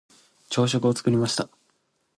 [0.49, 1.47] 朝食を作りました。